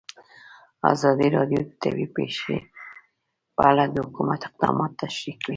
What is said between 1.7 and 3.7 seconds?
طبیعي پېښې په